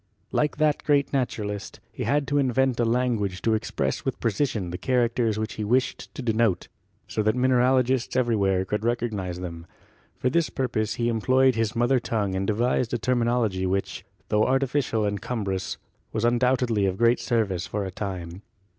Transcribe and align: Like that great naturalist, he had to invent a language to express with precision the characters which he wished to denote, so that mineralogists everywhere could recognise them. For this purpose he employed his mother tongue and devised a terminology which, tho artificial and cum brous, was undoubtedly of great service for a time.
Like 0.31 0.57
that 0.57 0.83
great 0.83 1.13
naturalist, 1.13 1.79
he 1.91 2.05
had 2.05 2.27
to 2.29 2.39
invent 2.39 2.79
a 2.79 2.85
language 2.85 3.39
to 3.43 3.53
express 3.53 4.03
with 4.03 4.19
precision 4.19 4.71
the 4.71 4.79
characters 4.79 5.37
which 5.37 5.53
he 5.61 5.63
wished 5.63 6.11
to 6.15 6.23
denote, 6.23 6.69
so 7.07 7.21
that 7.21 7.35
mineralogists 7.35 8.15
everywhere 8.15 8.65
could 8.65 8.83
recognise 8.83 9.41
them. 9.41 9.67
For 10.17 10.31
this 10.31 10.49
purpose 10.49 10.95
he 10.95 11.07
employed 11.07 11.53
his 11.53 11.75
mother 11.75 11.99
tongue 11.99 12.33
and 12.33 12.47
devised 12.47 12.95
a 12.95 12.97
terminology 12.97 13.67
which, 13.67 14.03
tho 14.29 14.43
artificial 14.43 15.05
and 15.05 15.21
cum 15.21 15.45
brous, 15.45 15.77
was 16.11 16.25
undoubtedly 16.25 16.87
of 16.87 16.97
great 16.97 17.19
service 17.19 17.67
for 17.67 17.85
a 17.85 17.91
time. 17.91 18.41